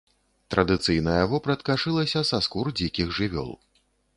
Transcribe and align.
Традыцыйная 0.53 1.27
вопратка 1.33 1.75
шылася 1.83 2.25
са 2.31 2.41
скур 2.47 2.65
дзікіх 2.81 3.07
жывёл. 3.19 3.57